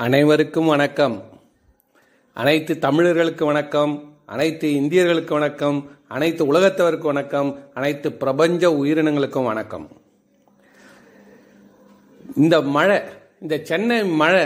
அனைவருக்கும் 0.00 0.66
வணக்கம். 0.66 1.22
அனைத்து 2.34 2.78
தமிழர்களுக்கு 2.78 3.44
வணக்கம் 3.44 4.18
அனைத்து 4.26 4.68
இந்தியர்களுக்கு 4.68 5.28
வணக்கம் 5.28 5.90
அனைத்து 6.08 6.52
உலகத்தவருக்கு 6.52 6.98
வணக்கம் 6.98 7.58
அனைத்து 7.74 8.12
பிரபஞ்ச 8.12 8.70
உயிரினங்களுக்கும் 8.70 9.44
வணக்கம். 9.44 9.88
இந்த 12.36 12.60
மழை 12.60 13.00
இந்த 13.40 13.60
சென்னை 13.62 14.04
மழை 14.04 14.44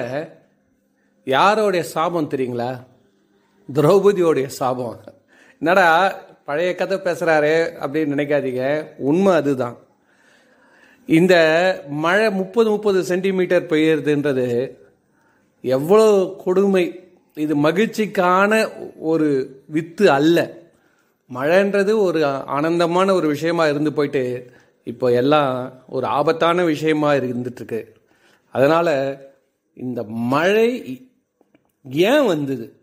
யாரோடைய 1.25 1.80
சாபம் 1.80 2.30
தெரியுங்களா? 2.30 2.84
திரௌபதியோடைய 3.75 4.46
சாபம். 4.46 5.05
என்னடா 5.59 6.18
பழைய 6.45 6.75
கதை 6.75 6.98
பேசுகிறாரு 6.98 7.55
அப்படின்னு 7.80 8.12
நினைக்காதீங்க. 8.16 8.86
உண்மை 8.96 9.32
அதுதான். 9.32 9.77
இந்த 11.07 11.34
மழை 11.89 12.30
முப்பது 12.30 12.71
முப்பது 12.71 13.05
சென்டிமீட்டர் 13.05 13.66
பெய்யறதுன்றது 13.66 14.82
எவ்வளோ 15.64 16.34
கொடுமை. 16.45 17.09
இது 17.34 17.56
மகிழ்ச்சிக்கான 17.56 18.68
ஒரு 18.98 19.28
வித்து 19.66 20.10
அல்ல. 20.10 20.62
மழைன்றது 21.34 21.96
ஒரு 21.96 22.24
ஆனந்தமான 22.27 23.14
ஒரு 23.14 23.28
விஷயமா 23.28 23.66
இருந்து 23.66 23.92
போயிட்டு 23.92 24.50
இப்போ 24.84 25.12
எல்லாம் 25.12 25.72
ஒரு 25.88 26.06
ஆபத்தான 26.06 26.64
விஷயமா 26.64 27.12
இருந்துட்டுருக்கு. 27.12 27.86
அதனால் 28.50 29.19
இந்த 29.74 30.02
மழை 30.08 30.70
ஏன் 31.91 32.27
வந்தது? 32.27 32.77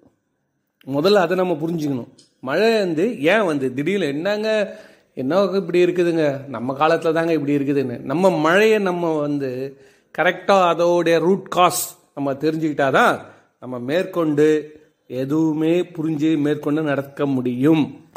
முதல்ல 0.88 1.14
அதை 1.14 1.38
நம்ம 1.38 1.54
புரிஞ்சுக்கணும். 1.54 2.10
மழை 2.40 2.80
வந்து 2.80 3.22
ஏன் 3.22 3.46
வந்து? 3.46 3.74
திடீர்னு 3.74 4.08
என்னங்க 4.08 4.80
என்ன 5.14 5.42
இப்படி 5.42 5.86
இருக்குதுங்க. 5.86 6.48
நம்ம 6.48 6.74
காலத்தில் 6.74 7.14
தாங்க 7.14 7.34
இப்படி 7.34 7.58
இருக்குதுன்னு. 7.58 8.00
நம்ம 8.00 8.38
மழையை 8.40 8.80
நம்ம 8.80 9.20
வந்து 9.20 9.82
கரெக்டாக 10.18 10.70
அதோடைய 10.72 11.20
ரூட் 11.20 11.48
காஸ் 11.48 12.00
நம்ம 12.22 12.40
தெரிஞ்சுக்கிட்டாதான் 12.40 13.26
நம்ம 13.60 13.80
மேற்கொண்டு 13.80 14.76
எதுவுமே 15.08 15.82
புரிஞ்சு 15.82 16.38
மேற்கொண்டு 16.38 16.82
நடக்க 16.82 17.26
முடியும். 17.26 18.12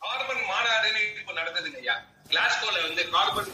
கார்பன் 0.00 0.36
மாநாடுன்னு 0.36 1.18
இப்போ 1.18 1.32
நடந்ததுங்க 1.32 1.76
ஐயா. 1.76 2.04
கிளாஸ்கோல 2.28 2.82
வந்து 2.86 3.08
கார்பன் 3.08 3.52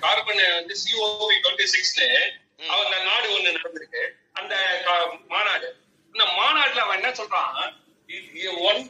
கார்பன் 0.00 0.36
வந்து 0.54 0.74
சிஓபி 0.74 1.34
டுவெண்ட்டி 1.42 1.64
சிக்ஸ்ல 1.64 2.18
அந்த 2.66 3.02
நாடு 3.04 3.38
ஒண்ணு 3.38 3.56
நடந்திருக்கு. 3.56 4.10
அந்த 4.32 4.82
கா- 4.84 5.26
மாநாடு. 5.28 5.76
இந்த 6.12 6.24
மாநாட்டுல 6.24 6.78
அவன் 6.78 7.02
என்ன 7.02 7.14
சொல்றான்? 7.14 7.72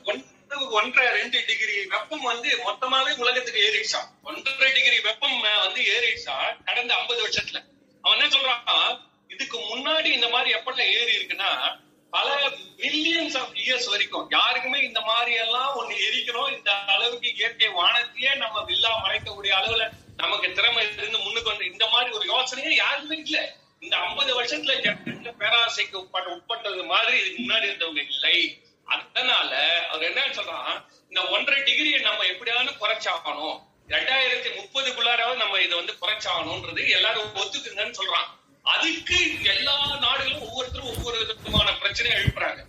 ஒன்- 0.04 0.70
ஒன்றரை 0.70 1.20
ரெண்டு 1.20 1.44
டிகிரி 1.46 1.86
வெப்பம் 1.86 2.22
வந்து 2.22 2.48
மொத்தமாவே 2.48 3.18
உலகத்துக்கு 3.18 3.60
ஏறிடுச்சான் 3.60 4.22
ஒன்றரை 4.22 4.72
டிகிரி 4.72 5.00
வெப்பம் 5.00 5.40
வந்து 5.40 5.82
ஏறிடுச்சா 5.82 6.64
கடந்த 6.64 6.94
ஐம்பது 6.94 7.28
வருஷத்துல. 7.28 7.64
அவன் 8.02 8.18
என்ன 8.18 8.36
சொல்றான்? 8.36 9.10
இதுக்கு 9.33 9.58
முன்னாடி 9.58 10.05
இந்த 10.05 10.28
மாதிரி 10.28 10.58
எப்பெல்லாம் 10.58 10.92
ஏறி 10.92 11.16
இருக்குன்னா 11.16 11.80
பல 12.11 12.48
மில்லியன்ஸ் 12.77 13.39
ஆஃப் 13.39 13.55
இயர்ஸ் 13.55 13.91
வரைக்கும் 13.91 14.27
யாருக்குமே 14.30 14.80
இந்த 14.80 15.00
மாதிரி 15.00 15.36
எல்லாம் 15.36 15.77
ஒண்ணு 15.77 15.94
எரிக்கிறோம் 16.08 16.56
இந்த 16.56 16.70
அளவுக்கு 16.86 17.34
இயற்கை 17.34 17.69
வானத்தையே 17.69 18.34
நம்ம 18.34 18.64
வில்லா 18.64 19.05
மறைக்கக்கூடிய 19.05 19.52
அளவுல 19.61 19.91
நமக்கு 20.16 20.52
திறமை 20.52 20.86
இருந்து 20.97 21.19
முன்னுக்கு 21.19 21.50
வந்து 21.50 21.64
இந்த 21.64 21.86
மாதிரி 21.86 22.11
ஒரு 22.11 22.24
யோசனையே 22.27 22.74
யாருமே 22.74 23.16
இல்ல. 23.16 23.55
இந்த 23.80 23.97
ஐம்பது 23.97 24.42
வருஷத்துல 24.42 24.97
பேராசைக்கு 25.39 25.94
உட்பட்ட 25.94 26.30
உட்பட்டது 26.30 26.84
மாதிரி 26.84 27.19
இதுக்கு 27.19 27.42
முன்னாடி 27.42 27.69
இருந்தவங்க 27.70 28.06
இல்லை. 28.08 28.62
அதனால 28.84 29.83
அவர் 29.89 30.02
என்ன 30.02 30.27
சொல்றான்? 30.27 30.84
இந்த 31.08 31.28
ஒன்றரை 31.28 31.62
டிகிரியை 31.62 32.00
நம்ம 32.00 32.24
எப்படியாவது 32.24 32.72
குறைச்சாகணும். 32.72 33.58
ரெண்டாயிரத்தி 33.89 34.50
முப்பதுக்குள்ளாராவது 34.58 35.34
நம்ம 35.34 35.61
இதை 35.61 35.78
வந்து 35.78 35.96
குறைச்சாகணும்ன்றது 36.00 36.91
எல்லாரும் 36.91 37.34
ஒத்துக்குங்கன்னு 37.34 37.98
சொல்றான். 38.00 38.28
அதுக்கு 38.64 39.18
எல்லா 39.55 39.74
நாடுகளும் 40.05 40.44
ஒவ்வொருத்தரும் 40.46 40.91
ஒவ்வொரு 40.92 41.18
விதமான 41.20 41.68
பிரச்சனையை 41.82 42.16
எழுப்புறாங்க. 42.18 42.60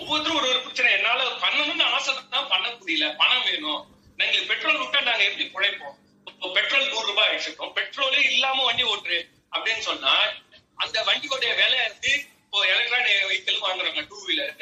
ஒவ்வொருத்தரும் 0.00 0.38
ஒரு 0.40 0.48
ஒரு 0.52 0.60
பிரச்சனை. 0.64 0.90
என்னால 0.98 1.20
பண்ணணும்னு 1.44 1.86
ஆசை 1.96 2.14
தான் 2.34 2.50
பண்ண 2.52 2.66
முடியல. 2.68 3.16
பணம் 3.16 3.44
வேணும். 3.48 3.82
நாங்க 4.18 4.38
பெட்ரோல் 4.50 4.80
விட்டா 4.80 5.00
நாங்க 5.08 5.24
எப்படி 5.28 5.46
குழைப்போம் 5.54 5.96
இப்போ 6.26 6.48
பெட்ரோல் 6.56 6.90
நூறு 6.92 7.06
ரூபாய் 7.06 7.28
அடிச்சிருக்கோம் 7.30 7.72
பெட்ரோலே 7.78 8.20
இல்லாம 8.32 8.64
வண்டி 8.64 8.84
ஓட்டுரு 8.92 9.18
அப்படின்னு 9.54 9.82
சொன்னா 9.90 10.12
அந்த 10.74 10.96
வண்டியோடைய 11.08 11.50
விலை 11.60 11.78
வந்து 11.86 12.12
இப்போ 12.44 12.60
எலக்ட்ரானிக் 12.72 13.26
வெஹிக்கிள் 13.30 13.64
வாங்குறாங்க 13.64 14.02
டூ 14.10 14.18
வீலர் 14.26 14.54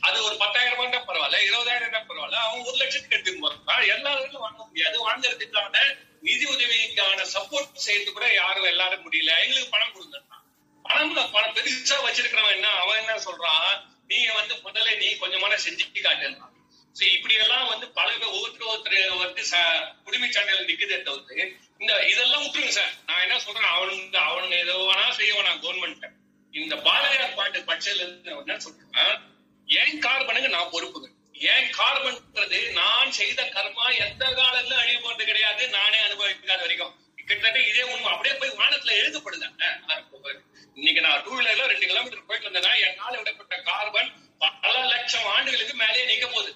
அது 0.00 0.16
ஒரு 0.24 0.36
பத்தாயிரம் 0.36 0.74
ரூபாய் 0.74 1.06
பரவாயில்ல 1.08 1.40
இருபதாயிரம் 1.48 1.88
ரூபாய் 1.88 2.08
பரவாயில்ல 2.10 2.38
அவங்க 2.46 2.70
ஒரு 2.70 2.78
லட்சத்துக்கு 2.82 3.16
எடுத்துட்டு 3.16 3.42
போறான் 3.44 3.90
எல்லாரும் 3.96 4.44
வாங்க 4.46 4.60
முடியாது. 4.68 4.96
வாங்குறதுக்கான 5.08 5.84
நிதி 6.20 6.44
உதவிக்கான 6.44 7.26
சப்போர்ட் 7.34 7.84
செய்யறது 7.86 8.12
கூட 8.12 8.32
யாரும் 8.34 8.70
எல்லாரும் 8.72 9.04
முடியல. 9.06 9.32
எங்களுக்கு 9.44 9.74
பணம் 9.74 9.94
கொடுங்க. 9.96 10.18
பணம் 10.96 11.30
பணம் 11.32 11.54
பெருசா 11.54 11.96
வச்சிருக்கிறவன் 12.04 12.50
என்ன? 12.50 12.68
அவன் 12.68 12.98
என்ன 12.98 13.14
சொல்றான்? 13.16 13.84
நீ 14.06 14.26
வந்து 14.26 14.54
முதல்ல 14.54 14.96
நீ 14.96 15.06
கொஞ்சமான 15.06 15.58
செஞ்சு 15.64 15.84
காட்டுறான். 16.02 16.54
சரி 16.92 17.12
இப்படி 17.12 17.34
எல்லாம் 17.34 17.66
வந்து 17.66 17.88
பல 17.88 18.12
ஒவ்வொருத்தர் 18.18 18.68
ஒருத்தர் 18.68 19.16
வந்து 19.16 19.42
ச- 19.50 20.02
குடிமை 20.04 20.30
சான்றிதழ் 20.30 20.64
நிக்குதே 20.64 21.02
தவிர்த்து 21.02 21.56
இந்த 21.78 22.06
இதெல்லாம் 22.06 22.42
விட்டுருங்க 22.42 22.68
சார். 22.68 22.92
நான் 23.06 23.20
என்ன 23.20 23.38
சொல்றேன்? 23.38 23.62
அவன் 23.62 23.90
அவனுங்க 24.12 24.58
ஏதோ 24.58 24.72
வேணா 24.72 25.08
செய்யவனா 25.12 25.52
கவர்மெண்ட் 25.58 26.10
இந்த 26.52 26.76
பாரதியார் 26.76 27.34
பாட்டு 27.34 27.60
பட்சத்துல 27.60 27.94
இருந்து 27.94 28.30
என்ன 28.30 28.58
சொல்றேன் 28.58 28.90
ஏன் 29.68 29.98
கார்பனுக்கு 29.98 30.48
நான் 30.48 30.70
பொறுப்புங்க 30.72 31.08
ஏன் 31.32 31.70
கார்பன்ன்றது 31.72 32.70
நான் 32.70 33.10
செய்த 33.12 33.42
கர்மா 33.42 33.98
எந்த 33.98 34.24
காலத்துல 34.26 34.74
அழிய 34.74 34.98
போறது 34.98 35.24
கிடையாது 35.24 35.68
நானே 35.68 35.98
அனுபவிக்காத 35.98 36.60
வரைக்கும். 36.60 37.05
கிட்டத்தட்ட 37.28 37.60
இதே 37.70 37.82
உண்மை. 37.92 38.10
அப்படியே 38.12 38.34
போய் 38.40 38.58
வானத்துல 38.60 38.92
எழுதப்படுது 39.00 39.46
இன்னைக்கு 40.78 41.02
நான் 41.04 41.22
டூ 41.26 41.32
வீலர்ல 41.36 41.66
ரெண்டு 41.72 41.86
கிலோமீட்டர் 41.90 42.26
போயிட்டு 42.28 42.46
இருந்தேன்னா 42.46 42.72
என்னால் 42.86 43.18
விடப்பட்ட 43.20 43.56
கார்பன் 43.68 44.10
பல 44.42 44.74
லட்சம் 44.92 45.28
ஆண்டுகளுக்கு 45.34 45.74
மேலேயே 45.82 46.04
நிக்க 46.10 46.26
போகுது. 46.26 46.50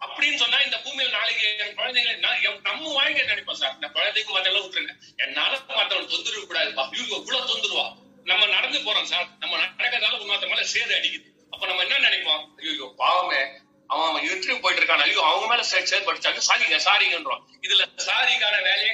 அப்படின்னு 0.00 0.38
சொன்னா 0.42 0.58
இந்த 0.66 0.76
பூமியில் 0.84 1.14
நாளைக்கு 1.16 1.44
என் 1.64 1.76
குழந்தைகளை 1.78 2.14
நான் 2.24 2.62
நம்ம 2.68 2.92
வாழ்க்கை 2.98 3.24
நினைப்போம் 3.30 3.60
சார்? 3.60 3.74
இந்த 3.78 3.88
குழந்தைக்கு 3.96 4.34
மத்தெல்லாம் 4.36 4.64
விட்டுருங்க. 4.64 4.94
என்னால 5.24 5.52
மத்தவன் 5.78 6.10
தொந்தரவு 6.12 6.44
கூடாதுப்பா. 6.50 6.84
இவங்க 6.96 7.14
இவ்வளவு 7.20 7.48
தொந்தருவா? 7.50 7.86
நம்ம 8.30 8.46
நடந்து 8.56 8.78
போறோம் 8.86 9.10
சார். 9.12 9.28
நம்ம 9.42 9.54
நடக்கிறதால 9.62 10.20
இன்னொருத்த 10.22 10.50
மேல 10.52 10.64
சேது 10.74 10.92
அடிக்குது. 10.98 11.26
அப்ப 11.52 11.66
நம்ம 11.66 11.82
என்ன 11.86 12.02
நினைப்போம்? 12.08 12.44
ஐயோ 12.60 12.88
பாவமே. 13.02 13.42
அவன் 13.90 14.08
அவன் 14.10 14.26
இன்டர்வியூ 14.28 14.58
போயிட்டு 14.60 14.80
இருக்கான். 14.80 15.04
ஐயோ 15.06 15.22
அவங்க 15.30 15.46
மேல 15.50 15.62
சேர் 15.70 16.06
படிச்சாங்க 16.08 16.40
சாரிங்க 16.48 16.78
சாரிங்கன்றோம் 16.86 17.42
இதுல 17.66 17.82
சாரிக்கான 18.08 18.54
வேலையை 18.68 18.93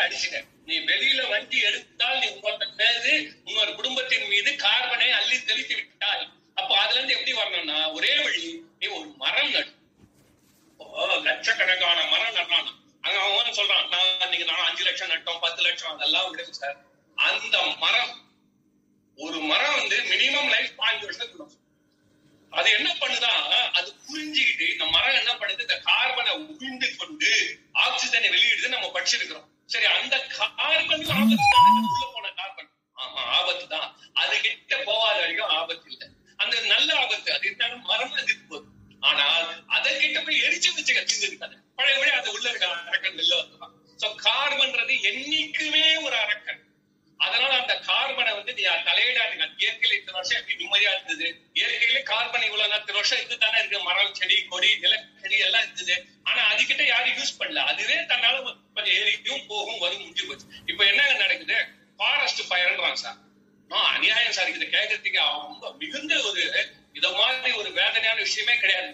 கிடையாது 0.00 0.16
நீ 0.20 0.34
அடிச்சிட்ட 0.34 0.38
நீ 0.68 0.74
வெளியில 0.88 1.20
வண்டி 1.28 1.58
எடுத்தால் 1.68 2.18
நீ 2.18 2.26
இன்னொருத்தன் 2.28 2.74
மீது 2.80 3.12
இன்னொரு 3.46 3.72
குடும்பத்தின் 3.74 4.28
மீது 4.28 4.50
கார்பனை 4.64 5.08
அள்ளி 5.18 5.36
தெளித்து 5.42 5.74
விட்டால் 5.76 6.24
அப்ப 6.54 6.70
அதுல 6.76 6.98
இருந்து 6.98 7.16
எப்படி 7.16 7.32
வரணும்னா 7.32 7.78
ஒரே 7.96 8.12
வழி 8.24 8.42
நீ 8.80 8.86
ஒரு 8.96 9.08
மரம் 9.16 9.52
நடு. 9.52 9.70
லட்சக்கணக்கான 11.28 11.98
மரம் 12.12 12.36
நடுறான் 12.38 12.68
அங்க 13.04 13.18
அவன் 13.26 13.58
சொல்றான் 13.58 13.86
நான் 13.92 14.30
நீங்க 14.32 14.44
நான் 14.44 14.66
அஞ்சு 14.68 14.84
லட்சம் 14.84 15.12
நட்டோம் 15.12 15.42
பத்து 15.44 15.60
லட்சம் 15.62 15.92
அதெல்லாம் 15.94 16.28
விடுங்க 16.30 16.54
சார். 16.60 16.76
அந்த 17.18 17.56
மரம் 17.84 18.14
ஒரு 19.18 19.38
மரம் 19.52 19.76
வந்து 19.78 19.96
மினிமம் 20.10 20.50
லைஃப் 20.54 20.74
பாஞ்சு 20.80 21.06
வருஷத்துக்கு 21.06 21.56
அது 22.52 22.68
என்ன 22.70 22.90
பண்ணுதா? 23.00 23.30
அது 23.78 23.88
புரிஞ்சுக்கிட்டு 24.04 24.66
இந்த 24.74 24.84
மரம் 24.94 25.18
என்ன 25.20 25.32
பண்ணுது? 25.32 25.64
இந்த 25.66 25.76
கார்பனை 25.88 26.32
உகிழ்ந்து 26.44 26.88
கொண்டு 26.96 27.30
ஆக்சிஜனை 27.84 28.28
வெளியிடுது 28.34 28.74
நம்ம 28.74 28.86
படிச்சிருக்கிறோம். 28.94 29.48
சரி 29.68 29.86
அந்த 29.94 30.16
கார்பன் 30.34 31.04
ஆபத்து 31.12 31.56
உள்ள 31.88 32.06
போன 32.14 32.28
கார்பன் 32.38 32.70
ஆமா 32.96 33.22
ஆபத்து 33.36 33.66
தான். 33.72 33.88
அது 34.16 34.34
கிட்ட 34.44 34.76
போகாத 34.86 35.16
வரைக்கும் 35.18 35.52
ஆபத்து 35.58 35.88
இல்லை. 35.92 36.06
அந்த 36.38 36.54
நல்ல 36.72 36.88
ஆபத்து 37.00 37.28
அது 37.34 37.46
என்னன்னா 37.50 37.78
மரம் 37.88 38.16
எதிர்த்து 38.16 38.46
போகுது 38.46 38.66
ஆனால் 39.02 39.44
அதை 39.74 39.90
கிட்ட 39.96 40.18
போய் 40.22 40.44
எரிச்சு 40.46 40.70
வச்சு 40.72 40.92
கட்சிந்து 40.94 41.26
பழைய 41.34 41.58
பழையபடி 41.78 42.12
அது 42.16 42.28
உள்ள 42.34 42.46
இருக்க 42.50 42.66
அரக்கன் 42.84 43.18
வெளில 43.18 43.36
வந்துதான் 43.40 43.74
சோ 44.00 44.08
கார்பன்றது 44.24 44.94
என்னைக்குமே 45.10 45.84
ஒரு 46.04 46.16
அரக்கன் 46.22 46.62
அதனால 47.20 47.52
அந்த 47.60 47.74
கார்பனை 47.86 48.32
வந்து 48.34 48.52
நீ 48.56 48.64
தலையிடாதுங்க 48.88 49.46
இயற்கையில 49.62 49.96
இத்தனை 49.96 50.18
வருஷம் 50.18 50.38
எப்படி 50.40 50.58
நிம்மதியா 50.60 50.90
இருந்தது 50.94 51.28
இயற்கையிலே 51.58 52.02
கார்பன் 52.10 52.46
இவ்வளவு 52.48 52.76
இத்தனை 52.76 52.98
வருஷம் 52.98 53.18
இருந்து 53.20 53.38
தானே 53.38 53.56
இருக்கு 53.60 53.80
மரம் 53.86 54.14
செடி 54.18 54.36
கொடி 54.46 54.70
நிலச்செடி 54.84 55.38
எல்லாம் 55.46 55.64
இருந்தது 55.66 55.96
ஆனா 56.28 56.42
அதுகிட்ட 56.52 56.84
யாரும் 56.86 57.16
யூஸ் 57.16 57.38
பண்ணல 57.40 57.64
அதுவே 57.70 57.96
தன்னால 58.12 58.36
கொஞ்சம் 58.76 58.94
ஏறிக்கும் 58.98 59.48
போகும் 59.50 59.82
வரும் 59.82 60.02
முடிஞ்சு 60.02 60.28
போச்சு 60.28 60.46
இப்ப 60.68 60.82
என்ன 60.92 61.08
நடக்குது 61.16 61.58
ஃபாரஸ்ட் 62.00 62.42
ஃபயர்ன்றாங்க 62.48 63.00
சார் 63.00 63.18
ஆ, 63.70 63.78
அநியாயம் 63.94 64.36
சார் 64.36 64.52
இதை 64.52 64.66
கேட்கறதுக்கு 64.68 65.20
ரொம்ப 65.46 65.72
மிகுந்த 65.80 66.12
ஒரு 66.28 66.42
இத 66.98 67.06
மாதிரி 67.16 67.50
ஒரு 67.58 67.70
வேதனையான 67.76 68.18
விஷயமே 68.22 68.54
கிடையாது 68.60 68.90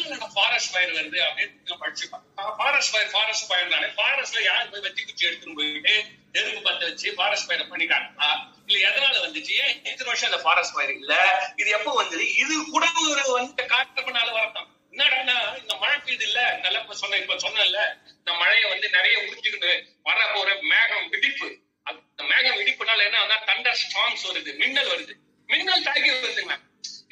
எதுல 0.00 0.14
நம்ம 0.14 0.28
ஃபாரஸ்ட் 0.36 0.70
ஃபயர் 0.72 0.92
வருது 0.98 1.18
அப்படின்னு 1.26 1.76
படிச்சுப்பாங்க 1.82 2.54
ஃபாரஸ்ட் 2.58 2.92
ஃபயர் 2.92 3.10
ஃபாரஸ்ட் 3.14 3.46
ஃபயர் 3.48 3.72
தானே 3.74 3.88
ஃபாரஸ்ட்ல 3.98 4.40
யார் 4.48 4.70
போய் 4.72 4.84
வெட்டி 4.86 5.02
குச்சி 5.02 5.28
எடுத்துட்டு 5.28 5.56
போயிட்டு 5.58 5.94
நெருப்பு 6.34 6.60
பத்த 6.66 6.80
வச்சு 6.88 7.08
ஃபாரஸ்ட் 7.18 7.46
ஃபயர் 7.46 7.70
பண்ணிட்டாங்களா? 7.70 8.28
இல்ல 8.66 8.76
எதனால 8.88 9.14
வந்துச்சு? 9.24 9.52
ஏன் 9.62 9.72
இத்தனை 9.90 10.08
வருஷம் 10.10 10.30
அந்த 10.30 10.40
ஃபாரஸ்ட் 10.44 10.74
ஃபயர் 10.74 10.92
இல்ல? 10.98 11.14
இது 11.56 11.70
எப்போ 11.78 11.92
வந்தது? 12.00 12.26
இது 12.42 12.54
கூட 12.74 12.84
ஒரு 13.06 13.24
வந்து 13.38 13.64
காட்டப்பனால 13.72 14.28
வரட்டும். 14.36 14.68
என்னடான்னா 14.92 15.36
இந்த 15.62 15.74
மழை 15.82 15.96
பெய்யுது 16.04 16.26
இல்ல? 16.28 16.40
நல்லா 16.64 16.78
இப்ப 16.84 16.96
சொன்ன 17.02 17.18
இப்ப 17.22 17.36
சொன்னேன்ல 17.44 17.80
இந்த 18.20 18.30
மழையை 18.42 18.66
வந்து 18.70 18.88
நிறைய 18.96 19.16
உறிஞ்சுக்கிட்டு 19.24 19.72
வர 20.02 20.18
போற 20.34 20.48
மேகம் 20.72 21.08
வெடிப்பு. 21.14 21.50
அந்த 21.86 22.22
மேகம் 22.32 22.58
வெடிப்புனால 22.60 23.04
என்ன 23.08 23.40
தண்டர் 23.50 23.80
ஸ்ட்ராங்ஸ் 23.82 24.26
வருது 24.30 24.52
மின்னல் 24.62 24.92
வருது. 24.94 25.14
மின்னல் 25.48 25.86
தாக்கி 25.88 26.10
வருதுங்க. 26.10 26.56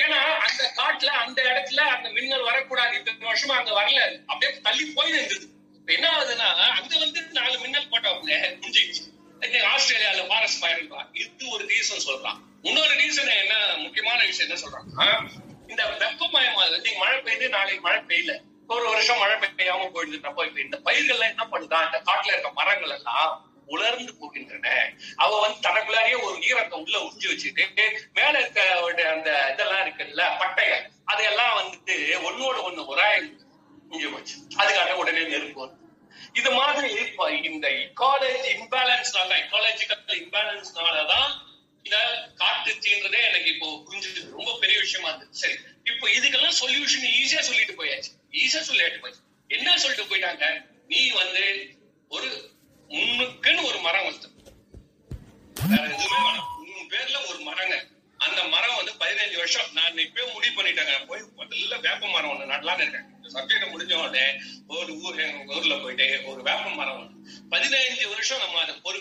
ஏன்னா 0.05 0.19
அந்த 0.47 0.65
காட்டுல 0.99 1.19
அந்த 1.25 1.41
இடத்துல 1.51 1.81
அந்த 1.95 2.09
மின்னல் 2.15 2.47
வரக்கூடாது. 2.49 2.95
இத்தனை 2.99 3.27
வருஷமா 3.31 3.55
அங்க 3.61 3.73
வரல. 3.79 4.01
அப்படியே 4.31 4.51
தள்ளி 4.67 4.85
போய் 4.97 5.13
இருந்தது 5.13 5.47
என்ன 5.89 6.07
ஆகுதுன்னா 6.15 6.49
அங்க 6.79 6.93
வந்து 7.03 7.21
நாலு 7.39 7.55
மின்னல் 7.63 7.91
போட்டவங்க 7.93 8.33
முடிஞ்சிச்சு 8.57 9.03
இன்னைக்கு 9.37 9.69
ஆஸ்திரேலியால 9.73 10.25
ஃபாரஸ்ட் 10.31 10.61
ஃபயர் 10.63 10.83
இது 11.23 11.45
ஒரு 11.55 11.65
ரீசன் 11.73 12.05
சொல்றான். 12.09 12.39
இன்னொரு 12.69 12.95
ரீசன் 13.03 13.33
என்ன 13.43 13.55
முக்கியமான 13.85 14.19
விஷயம் 14.31 14.47
என்ன 14.49 14.59
சொல்றாங்கன்னா 14.65 15.09
இந்த 15.73 15.83
வெப்பமயமானது 16.03 16.79
இன்னைக்கு 16.79 17.01
மழை 17.05 17.19
பெய்யுது 17.27 17.55
நாளைக்கு 17.57 17.85
மழை 17.89 18.01
பெய்யல. 18.11 18.35
ஒரு 18.75 18.87
வருஷம் 18.93 19.21
மழை 19.23 19.37
பெய்யாம 19.59 19.91
போயிடுதுன்றப்போ 19.95 20.43
இப்ப 20.49 20.61
இந்த 20.67 20.79
பயிர்கள்லாம் 20.89 21.33
என்ன 21.35 21.45
பண்ணுதா? 21.53 21.79
இந்த 21.89 22.01
காட்டுல 22.09 22.35
இருக்க 22.35 22.51
மரங்கள் 22.61 22.97
எல்லாம் 22.99 23.31
உலர்ந்து 23.75 24.13
போகின்றன. 24.21 24.69
அவ 25.23 25.31
வந்து 25.43 25.59
தனக்குள்ளாரியே 25.67 26.19
ஒரு 26.27 26.37
ஈரத்தை 26.49 26.77
உள்ள 26.83 26.97
உறிஞ்சி 27.07 27.27
வச்சுட்டு 27.31 27.65
மேல 28.19 28.35
இருக்க 28.41 28.61
ஒரு 28.85 29.03
அந்த 29.15 29.31
இதெல்லாம் 29.53 29.83
இருக்குல்ல 29.85 30.23
பட்டைகள் 30.43 30.85
அதையெல்லாம் 31.13 31.57
வந்துட்டு 31.59 31.95
ஒன்னோட 32.29 32.57
ஒண்ணு 32.69 32.89
உராய் 32.93 33.19
உறிஞ்சி 33.91 34.09
போச்சு 34.15 34.35
அதுக்காக 34.61 34.97
உடனே 35.03 35.25
நெருப்பு 35.33 35.61
வருது 35.63 35.77
இது 36.41 36.51
மாதிரி 36.61 36.89
இப்ப 37.05 37.29
இந்த 37.51 37.67
இக்காலஜி 37.85 38.51
இம்பேலன்ஸ்னால 38.57 39.37
இக்காலஜிக்கல் 39.45 40.19
இம்பேலன்ஸ்னாலதான் 40.25 41.31
இந்த 41.85 41.99
காட்டு 42.41 42.73
தீன்றதே 42.85 43.21
எனக்கு 43.31 43.49
இப்போ 43.55 43.69
புரிஞ்சது 43.87 44.21
ரொம்ப 44.37 44.51
பெரிய 44.63 44.77
விஷயமா 44.85 45.09
இருந்தது 45.11 45.41
சரி 45.43 45.57
இப்போ 45.91 46.07
இதுக்கெல்லாம் 46.19 46.61
சொல்யூஷன் 46.63 47.09
ஈஸியா 47.21 47.43
சொல்லிட்டு 47.51 47.81
போயாச்சு 47.81 48.13
ஈஸியா 48.43 48.63
சொல்லிட்டு 48.71 49.03
போயாச்சு 49.05 49.25
என்ன 49.51 49.77
சொல்லிட்டு 49.85 50.11
போயிட்டாங்க 50.13 50.47
நீ 50.93 51.03
வந்து 51.23 51.45
ஒரு 52.11 52.29
முன்னுக்குன்னு 52.91 53.63
ஒரு 53.71 53.79
மரம் 53.87 54.07
வச்சு 54.07 54.29
வேற 55.71 55.83
எதுவுமே 55.89 56.21
வேணாம் 56.27 56.47
உன் 56.75 56.89
பேர்ல 56.93 57.17
ஒரு 57.27 57.37
மரங்க 57.49 57.77
அந்த 58.27 58.41
மரம் 58.53 58.79
வந்து 58.79 58.93
பதினஞ்சு 59.03 59.37
வருஷம். 59.41 59.69
நான் 59.73 59.99
இப்பவே 60.05 60.33
முடிவு 60.33 60.55
பண்ணிட்டேங்க. 60.57 60.95
போய் 61.11 61.29
முதல்ல 61.41 61.77
வேப்ப 61.87 62.09
மரம் 62.15 62.33
ஒண்ணு 62.33 62.53
நடலான்னு 62.53 62.83
இருக்கேன். 62.85 63.07
சப்ஜெக்ட் 63.35 63.73
முடிஞ்ச 63.73 63.95
உடனே 64.03 64.25
ஒரு 64.79 64.93
ஊர் 65.05 65.21
எங்க 65.27 65.55
ஊர்ல 65.59 65.77
போயிட்டு 65.83 66.09
ஒரு 66.31 66.41
வேப்ப 66.49 66.75
மரம் 66.81 66.99
ஒண்ணு. 66.99 67.15
பதினஞ்சு 67.53 68.07
வருஷம் 68.15 68.43
நம்ம 68.45 68.61
அதை 68.65 68.75
பொறு 68.87 69.01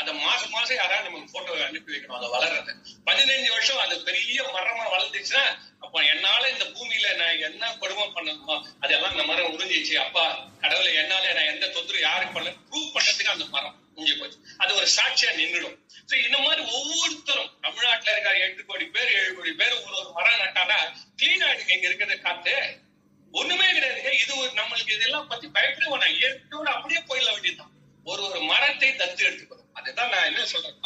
அந்த 0.00 0.12
மாசம் 0.24 0.52
மாசம் 0.56 0.76
யாராவது 0.76 1.06
நமக்கு 1.06 1.32
போட்டோ 1.32 1.64
அனுப்பி 1.64 1.92
வைக்கணும். 1.92 2.18
அதை 2.18 2.28
வளர்றது. 2.34 2.72
பதினஞ்சு 3.08 3.48
வருஷம் 3.54 3.80
அது 3.84 3.94
பெரிய 4.08 4.42
மரமா 4.56 4.84
வளர்ந்துச்சுன்னா 4.96 5.44
அப்ப 5.84 6.02
என்னால 6.12 6.42
இந்த 6.50 6.64
பூமியில 6.74 7.08
நான் 7.20 7.42
என்ன 7.48 7.72
கொடுமை 7.80 8.06
பண்ணணுமோ 8.16 8.54
அதெல்லாம் 8.80 9.14
இந்த 9.14 9.24
மரம் 9.30 9.52
உறிஞ்சிச்சு. 9.54 9.94
அப்பா 10.04 10.24
கடவுளை 10.60 10.92
என்னால 11.02 11.32
நான் 11.32 11.50
எந்த 11.54 11.66
தொந்தரவு 11.68 12.06
யாருக்கு 12.08 12.36
பண்ண 12.36 12.50
ப்ரூவ் 12.70 12.94
பண்றதுக்கு 12.94 13.34
அந்த 13.34 13.46
மரம் 13.56 13.76
முடிஞ்சு 13.94 14.16
போச்சு. 14.20 14.38
சாட்சியா 14.96 15.30
நின்றுடும் 15.40 15.76
சோ 16.10 16.14
இந்த 16.26 16.38
மாதிரி 16.38 16.62
ஒவ்வொருத்தரும் 16.76 17.50
தமிழ்நாட்டுல 17.60 18.12
இருக்க 18.12 18.30
எட்டு 18.38 18.64
கோடி 18.64 18.84
பேர் 18.84 19.14
ஏழு 19.18 19.34
கோடி 19.34 19.52
பேர் 19.52 19.74
ஒரு 19.84 19.94
ஒரு 20.00 20.10
மரம் 20.12 20.40
நட்டானா 20.42 20.78
கிளீனா 21.20 21.48
இருக்கு 21.54 21.74
இங்க 21.74 21.88
இருக்கிறத 21.88 22.20
காத்து. 22.20 22.54
ஒண்ணுமே 23.32 23.66
கிடையாது. 23.72 24.18
இது 24.18 24.32
ஒரு 24.36 24.50
நம்மளுக்கு 24.50 24.94
இதெல்லாம் 24.94 25.26
பத்தி 25.26 25.46
பயப்பட 25.48 25.86
வேணாம். 25.90 26.14
இயற்கையோட 26.18 26.68
அப்படியே 26.76 27.00
போயிட 27.08 27.28
வேண்டியதுதான். 27.32 27.72
ஒரு 28.04 28.22
ஒரு 28.22 28.40
மரத்தை 28.40 28.88
தத்து 28.90 29.22
எடுத்துக்கணும். 29.28 29.70
அதுதான் 29.72 30.08
நான் 30.08 30.24
என்ன 30.24 30.44
சொல்றேன்? 30.44 30.78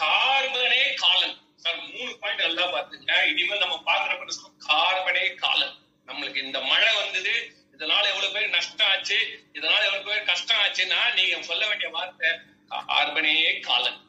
கார்பனே 0.00 0.94
காலன். 0.94 1.36
சார் 1.56 1.78
மூணு 1.94 2.18
பாயிண்ட் 2.18 2.40
நல்லா 2.40 2.66
பாத்துங்க 2.74 3.12
இனிமேல் 3.26 3.58
நம்ம 3.58 3.78
பாக்குறப்ப 3.86 4.34
சொல்றோம்? 4.36 4.58
கார்பனே 4.68 5.34
காலன். 5.34 5.74
நம்மளுக்கு 6.06 6.36
இந்த 6.36 6.60
மழை 6.60 6.90
வந்தது 6.94 7.32
இதனால 7.76 8.04
எவ்வளவு 8.12 8.32
பேர் 8.32 8.48
நஷ்டம் 8.48 8.88
ஆச்சு 8.88 9.18
இதனால 9.52 9.80
எவ்வளவு 9.88 10.06
பேர் 10.08 10.28
கஷ்டம் 10.30 10.60
ஆச்சுன்னா 10.62 11.00
நீங்க 11.14 11.42
சொல்ல 11.42 11.66
வேண்டிய 11.66 11.88
வார்த்தை 11.96 12.30
கார்பனே 12.70 13.34
காலன். 13.66 14.00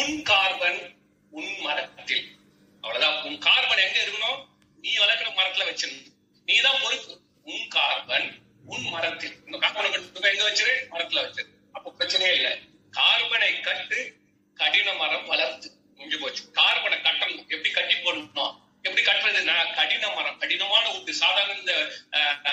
உன் 0.00 0.18
கார்பன் 0.30 0.80
உன் 1.32 1.54
மரத்தில். 1.64 2.26
அவ்வளவுதான். 2.84 3.16
உன் 3.26 3.38
கார்பன் 3.46 3.82
எங்க 3.86 3.98
இருக்கணும்? 4.04 4.40
நீ 4.84 4.90
வளர்க்கிற 5.02 5.30
மரத்துல 5.38 5.66
வச்சிருந்த 5.68 6.12
நீ 6.48 6.56
தான் 6.66 6.82
பொறுப்பு. 6.84 7.14
உன் 7.50 7.66
கார்பன் 7.76 8.28
உன் 8.72 8.86
மரத்தில். 8.94 9.34
இந்த 9.46 9.56
கார்பனை 9.64 9.90
எங்க 10.32 10.44
வச்சிரு 10.48 10.74
மரத்துல 10.92 11.24
வச்சிரு. 11.26 11.48
அப்ப 11.76 11.94
பிரச்சனையே 11.98 12.32
இல்லை. 12.38 12.52
கார்பனை 12.98 13.50
கட்டு 13.68 13.98
கடின 14.56 14.88
மரம் 15.02 15.28
வளர்த்து. 15.32 15.68
முடிஞ்சு 15.96 16.18
போச்சு. 16.22 16.42
கார்பனை 16.60 16.96
கட்டணும். 16.98 17.44
எப்படி 17.52 17.70
கட்டி 17.70 17.94
போடணும்? 17.96 18.54
எப்படி 18.84 19.02
கட்டுறதுன்னா 19.02 19.56
கடின 19.78 20.04
மரம். 20.16 20.40
கடினமான 20.42 20.84
உட்டு. 20.96 21.12
சாதாரண 21.22 21.58
இந்த 21.60 21.74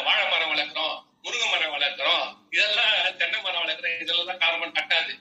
வாழை 0.07 0.23
மரம் 0.33 0.53
வளர்க்குறோம் 0.53 0.95
முருங்கை 1.25 1.47
மரம் 1.49 1.73
வளர்க்குறோம் 1.75 2.23
இதெல்லாம் 2.53 2.95
தென்னை 3.19 3.37
மரம் 3.39 3.61
வளர்க்குறோம் 3.63 3.99
இதெல்லாம் 4.03 4.29
தான் 4.31 4.41
கார்பன் 4.43 4.75
கட்டாது 4.77 5.13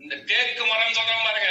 இந்த 0.00 0.14
தேக்கு 0.30 0.62
மரம் 0.72 0.96
சொல்றோம் 0.98 1.26
பாருங்க 1.26 1.50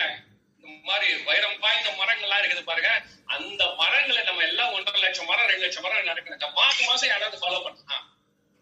இந்த 0.64 0.68
மாதிரி 0.90 1.08
வைரம் 1.30 1.58
பாய்ந்த 1.64 1.90
மரங்கள்லாம் 2.02 2.42
இருக்குது 2.42 2.64
பாருங்க 2.70 2.92
அந்த 3.36 3.64
மரங்களை 3.82 4.22
நம்ம 4.30 4.46
எல்லாம் 4.50 4.74
ஒன்றரை 4.76 5.02
லட்சம் 5.06 5.30
மரம் 5.32 5.50
ரெண்டு 5.52 5.66
லட்சம் 5.66 5.86
மரம் 5.86 6.10
நடக்குது 6.12 6.54
மாசம் 6.62 6.90
மாசம் 6.92 7.12
யாராவது 7.14 7.42
ஃபாலோ 7.44 7.62
பண்ணலாம் 7.66 8.06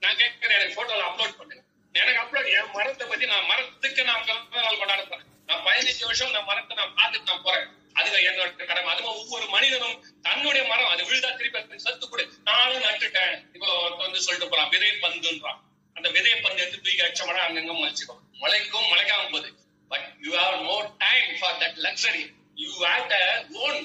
நான் 0.01 0.19
கேட்கிறேன் 0.22 0.57
எனக்கு 0.60 0.77
போட்டோல 0.80 1.07
அப்லோட் 1.10 1.39
பண்ணுங்க 1.39 1.63
எனக்கு 1.95 2.22
அப்லோட் 2.24 2.51
என் 2.57 2.74
மரத்தை 2.77 3.06
பத்தி 3.07 3.25
நான் 3.34 3.50
மரத்துக்கு 3.51 4.10
நான் 4.12 4.25
பிறந்த 4.27 4.63
நாள் 4.65 4.81
கொண்டாட 4.81 5.04
போறேன் 5.12 5.31
நான் 5.50 5.65
பதினஞ்சு 5.68 6.06
வருஷம் 6.10 6.36
நான் 6.38 6.50
மரத்தை 6.51 6.75
நான் 6.81 6.95
பார்த்துட்டு 7.00 7.31
நான் 7.31 7.45
போறேன் 7.48 7.68
அதுக்கு 7.98 8.27
என்னோட 8.30 8.65
கடமை 8.69 8.89
அது 8.94 9.04
மாதிரி 9.04 9.12
ஒவ்வொரு 9.12 9.45
மனிதனும் 9.54 10.00
தன்னுடைய 10.25 10.63
மரம் 10.72 10.89
அது 10.94 11.01
விழுதா 11.10 11.30
திருப்பி 11.39 11.60
அதுக்கு 11.60 11.86
சத்து 11.86 12.06
கொடு 12.06 12.24
நானும் 12.50 12.86
நட்டுட்டேன் 12.88 13.36
இப்போ 13.54 13.68
ஒருத்தன் 13.84 14.04
வந்து 14.15 14.27
சொல்லிட்டு 14.27 14.50
போறான். 14.50 14.69
விதை 14.69 14.89
பந்துன்றான். 15.01 15.59
அந்த 15.94 16.09
விதை 16.09 16.31
பந்து 16.35 16.62
எடுத்து 16.63 16.81
தூக்கி 16.81 17.03
அடிச்ச 17.03 17.25
மரம் 17.25 17.45
அங்கங்க 17.45 17.73
முளைச்சிக்கும் 17.79 18.21
முளைக்கும் 18.41 18.88
முளைக்காம 18.91 19.23
போகுது. 19.31 19.50
But 19.89 20.07
you 20.23 20.31
have 20.38 20.62
no 20.62 20.75
time 20.97 21.31
for 21.39 21.57
that 21.62 21.77
luxury 21.85 22.23
you 22.56 22.71
had 22.85 23.47
own 23.65 23.79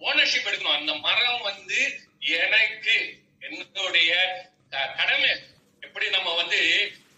ownership 0.00 0.48
எடுக்கணும். 0.50 0.76
அந்த 0.78 0.94
மரம் 1.06 1.40
வந்து 1.42 1.78
எனக்கு 2.20 2.96
என்னுடைய 3.40 4.10
கடமை. 4.70 5.30
எப்படி 5.80 6.08
நம்ம 6.10 6.34
வந்து 6.34 6.60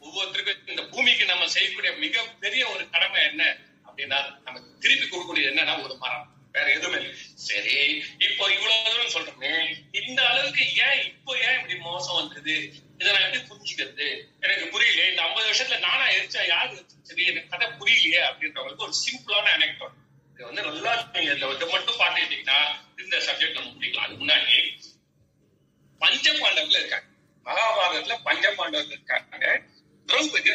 ஒவ்வொருத்தருக்கும் 0.03 0.69
இந்த 0.69 0.83
பூமிக்கு 0.83 1.25
நம்ம 1.25 1.49
செய்யக்கூடிய 1.49 1.93
மிகப்பெரிய 1.93 2.63
ஒரு 2.69 2.91
கடமை 2.91 3.23
என்ன 3.23 3.57
அப்படின்னா 3.89 4.19
நமக்கு 4.45 4.79
திருப்பி 4.79 5.07
கொடுக்கக்கூடிய 5.07 5.45
என்னன்னா 5.51 5.83
ஒரு 5.83 5.97
மரம். 5.97 6.33
வேற 6.55 6.67
எதுவுமே 6.71 7.01
இல்லை. 7.03 7.17
சரி 7.35 7.79
இப்போ 8.19 8.45
இவ்வளவு 8.53 8.83
தூரம் 8.85 9.15
சொல்றோமே. 9.15 9.53
இந்த 10.03 10.21
அளவுக்கு 10.29 10.65
ஏன் 10.77 11.24
மோசம் 11.87 12.19
வந்தது. 12.19 12.55
இதை 13.01 13.09
நான் 13.13 13.25
எப்படி 13.27 13.41
புரிஞ்சுக்கிறது? 13.51 14.07
எனக்கு 14.45 14.65
புரியல 14.75 15.07
இந்த 15.11 15.23
ஐம்பது 15.27 15.47
வருஷத்துல 15.51 15.79
நானா 15.87 16.05
எரிச்சா 16.17 16.43
யாரு 16.49 16.75
சரி 17.09 17.25
எனக்கு 17.31 17.53
கதை 17.55 17.67
புரியலையே 17.81 18.21
அப்படின்றவங்களுக்கு 18.29 18.87
ஒரு 18.89 18.95
சிம்பிளான 19.05 19.53
அனெக்டோட் 19.57 19.97
இது 20.33 20.47
வந்து 20.49 20.63
நல்லா 20.67 20.93
நீங்க 21.15 21.33
இதை 21.37 21.49
இதை 21.57 21.67
மட்டும் 21.73 21.99
பாத்துக்கிட்டீங்கன்னா 22.01 22.61
இந்த 23.03 23.17
சப்ஜெக்ட் 23.27 23.59
நம்ம 23.59 23.73
முடிக்கலாம். 23.75 24.07
அதுக்கு 24.07 24.23
முன்னாடி 24.25 24.57
பஞ்ச 26.01 26.27
பாண்டவர்கள் 26.41 26.81
இருக்காங்க. 26.81 27.09
மகாபாரதத்துல 27.47 28.17
பஞ்ச 28.29 28.45
பாண்டவர்கள் 28.59 28.97
இருக்காங்க. 28.97 29.47
திரௌபதி 30.09 30.51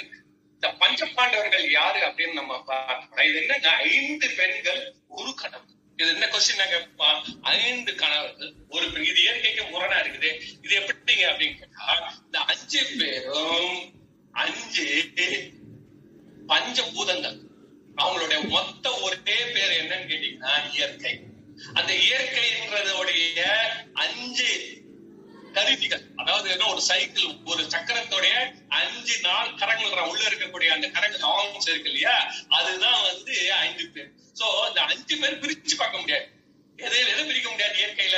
இந்த 0.55 0.69
பஞ்ச 0.81 1.05
பாண்டவர்கள் 1.17 1.65
யாரு 1.71 1.99
அப்படின்னு 2.07 2.39
நம்ம 2.41 2.55
பார்த்தோம்னா 2.69 3.23
இது 3.29 3.39
என்ன 3.47 3.75
ஐந்து 3.91 4.27
பெண்கள் 4.39 4.81
ஒரு 5.17 5.31
கணவன் 5.41 5.68
இது 5.99 6.09
என்ன 6.15 6.25
கொஸ்டின் 6.33 6.71
கேட்பா 6.73 7.07
ஐந்து 7.53 7.91
கணவர்கள் 8.01 8.51
ஒரு 8.75 8.85
பெண் 8.91 9.07
இது 9.11 9.19
இயற்கைக்கு 9.23 9.63
முரணா 9.73 9.97
இருக்குது. 10.03 10.29
இது 10.65 10.73
எப்படிங்க 10.81 11.23
அப்படின்னு 11.31 11.57
கேட்டா 11.61 11.95
இந்த 12.25 12.39
அஞ்சு 12.51 12.81
பேரும் 12.99 13.77
அஞ்சு 14.43 14.85
பஞ்ச 16.51 16.83
பூதங்கள் 16.93 17.37
அவங்களுடைய 18.01 18.39
மொத்த 18.53 18.85
ஒரே 19.05 19.37
பேர் 19.55 19.73
என்னன்னு 19.79 20.09
கேட்டீங்கன்னா 20.11 20.53
இயற்கை. 20.75 21.13
அந்த 21.79 21.91
இயற்கைன்றதோடைய 22.05 23.39
அஞ்சு 24.03 24.49
கருவிகள். 25.55 26.03
அதாவது 26.21 26.47
என்ன 26.53 26.67
ஒரு 26.73 26.81
சைக்கிள் 26.89 27.27
ஒரு 27.51 27.63
சக்கரத்தோடைய 27.73 28.33
அஞ்சு 28.79 29.15
நாள் 29.27 29.55
கரங்கள் 29.61 30.09
உள்ள 30.11 30.23
இருக்கக்கூடிய 30.29 30.69
அந்த 30.75 30.87
கரங்கள் 30.95 31.27
ஆர்ம்ஸ் 31.33 31.69
இருக்கு 31.71 31.91
இல்லையா? 31.91 32.15
அதுதான் 32.57 33.01
வந்து 33.09 33.35
ஐந்து 33.65 33.85
பேர். 33.95 34.11
சோ 34.39 34.47
இந்த 34.69 34.81
அஞ்சு 34.91 35.15
பேர் 35.21 35.41
பிரிச்சு 35.41 35.75
பார்க்க 35.81 36.01
முடியாது. 36.01 36.27
எதையில 36.79 37.11
எதை 37.13 37.23
பிரிக்க 37.29 37.47
முடியாது 37.53 37.75
இயற்கையில? 37.81 38.17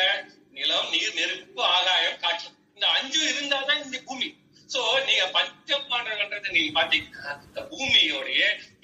நிலம் 0.57 0.89
நீர் 0.93 1.17
நெருப்பு 1.19 1.61
ஆகாயம் 1.75 2.19
காற்று. 2.23 2.47
இந்த 2.75 2.87
அஞ்சு 2.97 3.19
இருந்தாதான் 3.31 3.81
இந்த 3.85 3.97
பூமி. 4.09 4.27
சோ 4.73 4.81
நீங்க 5.07 5.23
பஞ்சபாண்டவன்றதை 5.37 6.49
நீங்க 6.57 6.71
பாத்தீங்கன்னா 6.79 7.33
இந்த 7.47 7.61
பூமியோடைய 7.71 8.41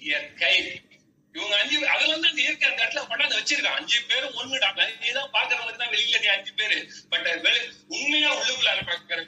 இயற்கை. 0.08 0.54
இவங்க 1.36 1.56
அஞ்சு 1.62 1.76
அதுல 1.94 2.12
இருந்து 2.12 2.30
அந்த 2.32 2.42
இயற்கை 2.46 2.68
அந்த 2.70 2.82
இடத்துல 2.84 3.02
கொண்டாந்து 3.10 3.40
வச்சிருக்கான் 3.40 3.78
அஞ்சு 3.80 3.98
பேரும் 4.12 4.38
ஒண்ணுடாங்க 4.40 4.82
நீதான் 5.04 5.34
பாக்குறவங்க 5.36 5.76
தான் 5.82 5.94
வெளியில 5.96 6.22
நீ 6.24 6.30
அஞ்சு 6.36 6.52
பேரு. 6.62 6.78
பட் 7.12 7.28
உண்மையா 7.98 8.32
உள்ளுக்குள்ள 8.40 8.72
பாக்குற 8.90 9.20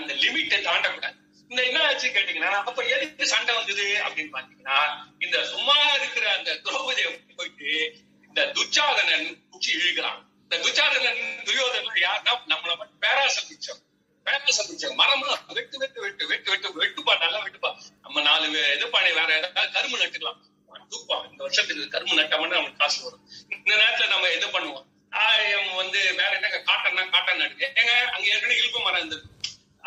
அந்த 0.00 0.14
லிமிட்டை 0.14 0.58
தாண்டக்கூடாது. 0.60 1.18
இந்த 1.48 1.62
என்ன 1.64 1.86
ஆச்சு 1.86 2.08
கேட்டீங்கன்னா 2.08 2.50
அப்ப 2.50 2.82
எதுக்கு 2.82 3.26
சண்டை 3.26 3.54
வந்தது 3.54 4.02
அப்படின்னு 4.04 4.30
பாத்தீங்கன்னா 4.32 4.78
இந்த 5.18 5.44
சும்மா 5.46 5.76
இருக்கிற 5.92 6.36
அந்த 6.36 6.52
திரௌபதியை 6.52 7.34
போயிட்டு 7.36 7.94
இந்த 8.22 8.46
துச்சாதனன் 8.46 9.48
குச்சி 9.50 9.72
இழுக்கிறான். 9.72 10.20
இந்த 10.42 10.56
துச்சாதனன் 10.56 11.42
துரியோதனன் 11.42 11.94
யாருன்னா 11.94 12.52
நம்மள 12.52 12.88
பேராசை 13.00 13.44
பிடிச்சோம் 13.44 13.80
பேராசை 14.24 14.66
பிடிச்சோம் 14.66 15.00
மரமா 15.00 15.52
வெட்டு 15.52 15.78
வெட்டு 15.78 16.00
வெட்டு 16.00 16.26
வெட்டு 16.26 16.50
வெட்டு 16.50 16.82
வெட்டுப்பா 16.82 17.18
நல்லா 17.18 17.42
வெட்டுப்பா 17.44 17.82
நம்ம 18.02 18.20
நாலு 18.20 18.46
வே- 18.46 18.74
இது 18.74 18.88
பண்ணி 18.88 19.10
வேற 19.10 19.36
ஏதாவது 19.36 19.72
கரும்பு 19.72 19.98
நட்டுக்கலாம். 19.98 20.48
தூப்பா 20.88 21.16
இந்த 21.30 21.42
வருஷத்துக்கு 21.42 21.88
கரும்பு 21.88 22.16
நட்டோம்னா 22.16 22.48
நமக்கு 22.48 22.76
காசு 22.76 23.04
வரும். 23.04 23.28
இந்த 23.48 23.74
நேரத்துல 23.74 24.06
நம்ம 24.06 24.28
இது 24.28 24.46
பண்ணுவோம்? 24.46 24.84
ஆயம் 25.10 25.74
வந்து 25.74 26.14
வேற 26.14 26.30
என்ன 26.30 26.48
காட்டன்னா 26.48 27.10
காட்டன் 27.10 27.36
நடுங்க. 27.36 27.72
ஏங்க 27.74 28.04
அங்க 28.04 28.26
ஏற்கனவே 28.26 28.56
இழுப்பு 28.56 28.80
மரம் 28.80 29.10
இருந்திருக்கு. 29.10 29.39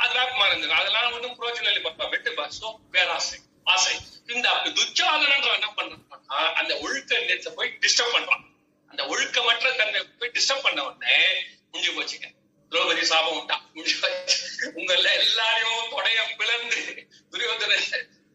அது 0.04 0.16
மறந்துடும் 0.16 0.80
அதெல்லாம் 0.82 1.14
ஒன்றும் 1.14 1.38
பிரோஜனம் 1.40 1.72
இல்லை 1.72 1.92
வெட்டுப்பா 1.98 2.50
சோ 2.62 2.76
பேராசை. 2.92 3.40
ஆசை. 3.64 3.96
இந்த 4.28 4.50
அப்படி 4.50 4.82
துச்சாதனன்ற 4.82 5.54
என்ன 5.54 5.74
பண்றான்னா 5.78 6.54
அந்த 6.54 6.78
ஒழுக்க 6.78 7.20
நேரத்தை 7.20 7.54
போய் 7.56 7.78
டிஸ்டர்ப் 7.82 8.16
பண்றான். 8.16 8.44
அந்த 8.88 9.04
ஒழுக்கமற்ற 9.04 9.76
தன்னை 9.76 10.04
போய் 10.04 10.32
டிஸ்டர்ப் 10.34 10.64
பண்ண 10.64 10.84
உடனே 10.84 11.26
முடிஞ்சு 11.72 11.92
போச்சுங்க. 11.92 12.28
திரௌபதி 12.70 13.02
சாபம் 13.02 13.38
விட்டான். 13.38 13.70
முடிஞ்சு 13.74 14.00
போச்சு. 14.00 14.74
உங்கள 14.76 15.14
எல்லாரையும் 15.14 15.92
தொடைய 15.92 16.36
பிளந்து 16.38 17.08
துரியோதன 17.32 17.74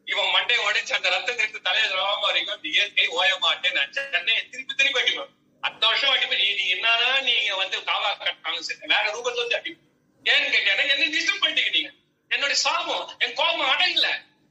இவன் 0.05 0.25
மண்டையை 0.25 0.59
உடைச்சு 0.59 0.93
அந்த 0.93 1.09
ரத்தம் 1.09 1.39
எடுத்து 1.39 1.63
தலையை 1.63 1.91
திரவாம 1.91 2.21
வரைக்கும் 2.21 2.65
இயற்கை 2.65 3.07
ஓய 3.09 3.37
மாட்டேன். 3.39 3.93
சென்னையை 3.93 4.49
திருப்பி 4.49 4.75
திருப்பி 4.75 5.01
அடிப்பான். 5.01 5.29
அடுத்த 5.61 5.87
வருஷம் 5.87 6.11
அடிப்பேன். 6.11 6.39
நீ 6.39 6.55
நீ 6.55 6.75
நீங்க 7.21 7.55
வந்து 7.57 7.79
காவா 7.79 8.17
கட்டாலும் 8.19 8.63
சரி. 8.63 8.81
வேற 8.83 9.05
ரூபத்துல 9.13 9.37
வந்து 9.37 9.57
அடிப்பேன். 9.57 9.87
ஏன்னு 10.29 10.55
கேட்டேன்னா 10.55 10.85
என்ன 10.89 11.07
டிஸ்டர்ப் 11.17 11.45
பண்ணிட்டீங்க 11.45 11.91
என்னுடைய 12.29 12.61
சாபம் 12.61 13.05
என் 13.19 13.35
கோபம் 13.35 13.71
அடையல 13.71 14.09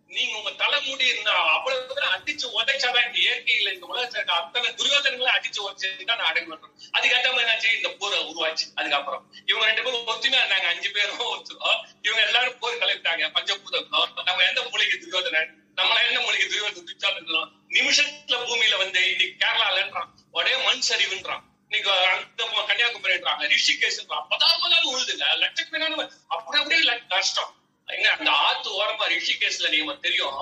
நீங்க 0.07 0.37
உங்க 0.37 0.51
தலைமுடி 0.51 1.05
இருந்தா 1.05 1.33
அவ்வளவு 1.53 1.87
தூரம் 1.87 2.13
அடிச்சு 2.15 2.45
உதைச்சாதான் 2.59 3.05
இந்த 3.07 3.19
இயற்கையில 3.23 3.73
இந்த 3.73 3.87
உலகத்துல 3.91 4.23
அத்தனை 4.23 4.73
துரியோதனங்களை 4.73 5.33
அடிச்சு 5.33 5.59
உதைச்சுதான் 5.61 6.15
நான் 6.15 6.29
அடங்க 6.31 6.49
மாட்டோம் 6.49 6.73
அதுக்கேற்ற 6.93 7.29
மாதிரி 7.31 7.45
என்னாச்சு? 7.45 7.75
இந்த 7.75 7.89
போரை 7.99 8.19
உருவாச்சு. 8.31 8.65
அதுக்கப்புறம் 8.75 9.23
இவங்க 9.45 9.65
ரெண்டு 9.65 9.83
பேரும் 9.83 10.07
ஒத்துமையா 10.07 10.41
இருந்தாங்க. 10.43 10.67
அஞ்சு 10.73 10.91
பேரும் 10.91 11.19
ஒத்துரும் 11.19 11.79
இவங்க 12.01 12.23
எல்லாரும் 12.25 12.59
போர் 12.59 12.77
கலைவிட்டாங்க. 12.77 13.25
பஞ்சபூதம் 13.37 14.23
நம்ம 14.23 14.47
எந்த 14.47 14.61
மூலிகை 14.61 14.97
துரியோதனன் 14.97 15.51
நம்மள 15.75 16.07
என்ன 16.07 16.19
மூலிகை 16.19 16.47
துரியோதன? 16.47 16.85
துச்சாதனம் 16.89 17.51
நிமிஷத்துல 17.69 18.37
பூமியில 18.47 18.77
வந்து 18.77 19.01
இன்னைக்கு 19.11 19.45
கேரளாலன்றான். 19.45 20.09
உடனே 20.31 20.63
மண் 20.63 20.81
சரிவுன்றான். 20.89 21.43
இன்னைக்கு 21.67 21.91
அந்த 22.11 22.41
பக்கம் 22.41 22.67
கன்னியாகுமரின்றாங்க 22.69 23.45
ரிஷிகேஷ்ன்றான் 23.53 24.19
அப்பதான் 24.21 24.53
அப்பதான் 24.53 24.89
உழுது 24.91 25.13
இல்ல 25.15 25.25
லட்சக்கணக்கான 25.43 26.05
அப்படி 26.35 26.59
அப்படியே 26.61 26.81
நஷ்டம் 27.13 27.51
எங்க 27.87 28.07
அந்த 28.15 28.29
ஆத்து 28.45 28.69
ஓரமா 28.79 29.05
ரிஷிகேஷ்ல 29.13 29.69
நீங்க 29.73 29.93
தெரியும். 30.05 30.37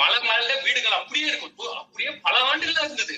மலை 0.00 0.16
மேல 0.22 0.48
வீடுகள் 0.64 0.96
அப்படியே 0.98 1.26
இருக்கும். 1.26 1.52
அப்படியே 1.82 2.10
பல 2.26 2.34
ஆண்டுகளா 2.48 2.82
இருந்தது. 2.86 3.14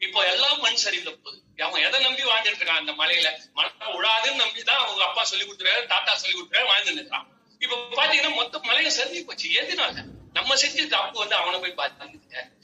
இப்போ 0.00 0.20
எல்லாம் 0.32 0.58
மண் 0.64 0.80
சரிவுல 0.84 1.10
போகுது. 1.16 1.38
அவன் 1.58 1.84
எதை 1.86 1.98
நம்பி 2.00 2.22
வாழ்ந்துட்டு 2.22 2.60
இருக்கான் 2.60 2.80
அந்த 2.82 2.92
மலையில? 2.92 3.28
மழை 3.56 3.70
உழாதுன்னு 3.98 4.42
நம்பிதான் 4.44 4.82
அவங்க 4.84 5.02
அப்பா 5.08 5.22
சொல்லி 5.30 5.44
கொடுத்துறாரு 5.44 5.82
தாத்தா 5.92 6.14
சொல்லி 6.14 6.34
கொடுத்துறாரு 6.36 6.70
வாழ்ந்துட்டு 6.72 7.00
இருக்கான் 7.02 7.26
இப்ப 7.60 7.76
பாத்தீங்கன்னா 7.98 8.32
மொத்த 8.36 8.60
மலையை 8.68 8.90
சரிஞ்சு 8.98 9.22
போச்சு. 9.26 9.48
எதுனால? 9.60 9.94
நம்ம 10.32 10.56
செஞ்ச 10.62 10.84
தப்பு 10.94 11.16
வந்து 11.22 11.36
அவனை 11.40 11.58
போய் 11.60 11.80
பார்த்தாங்க 11.80 12.18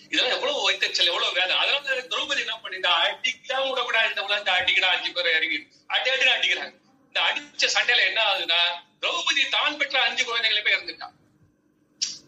இதெல்லாம் 0.05 0.35
எவ்வளவு 0.37 0.67
வைத்தச்சல் 0.67 1.11
எவ்வளவு 1.13 1.37
வேலை 1.39 1.55
அதனால 1.57 1.81
திரௌபதி 2.13 2.45
என்ன 2.45 2.55
பண்ணிட்டா? 2.63 2.93
உட்காந்து 4.29 4.73
இந்த 4.73 4.89
அஞ்சு 4.89 5.11
பேர் 5.17 5.29
இறங்கி 5.31 5.59
அடி 5.91 6.09
அடிக்கிறாங்க. 6.11 6.75
இந்த 7.09 7.21
அடிச்ச 7.29 7.67
சண்டையில 7.75 8.07
என்ன 8.11 8.21
ஆகுதுன்னா 8.29 8.61
திரௌபதி 9.03 9.43
தான் 9.49 9.79
பெற்ற 9.81 9.97
அஞ்சு 10.03 10.23
குழந்தைகளை 10.25 10.61
போய் 10.63 10.77
இறந்துட்டான். 10.77 11.15